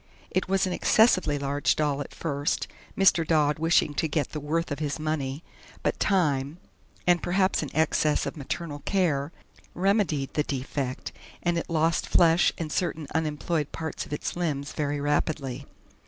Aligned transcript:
It 0.31 0.47
was 0.47 0.65
an 0.65 0.73
excessively 0.73 1.37
large 1.37 1.75
doll 1.75 2.01
at 2.01 2.11
first 2.11 2.67
Mr. 2.97 3.23
Dodd 3.23 3.59
wishing 3.59 3.93
to 3.93 4.07
get 4.07 4.29
the 4.31 4.39
worth 4.39 4.71
of 4.71 4.79
his 4.79 4.97
money 4.97 5.43
but 5.83 5.99
time, 5.99 6.57
and 7.05 7.21
perhaps 7.21 7.61
an 7.61 7.69
excess 7.75 8.25
of 8.25 8.35
maternal 8.35 8.79
care, 8.79 9.31
remedied 9.75 10.33
the 10.33 10.41
defect, 10.41 11.11
and 11.43 11.55
it 11.55 11.69
lost 11.69 12.07
flesh 12.09 12.51
and 12.57 12.71
certain 12.71 13.05
unemployed 13.13 13.71
parts 13.71 14.07
of 14.07 14.11
its 14.11 14.35
limbs 14.35 14.73
very 14.73 14.99
rapidly. 14.99 15.67